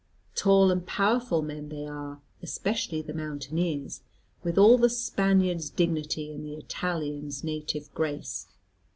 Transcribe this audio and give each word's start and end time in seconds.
Tall 0.33 0.71
and 0.71 0.83
powerful 0.83 1.43
men 1.43 1.69
they 1.69 1.85
are, 1.85 2.21
especially 2.41 3.03
the 3.03 3.13
mountaineers; 3.13 4.01
with 4.41 4.57
all 4.57 4.79
the 4.79 4.89
Spaniard's 4.89 5.69
dignity 5.69 6.31
and 6.33 6.43
the 6.43 6.55
Italian's 6.55 7.43
native 7.43 7.93
grace. 7.93 8.47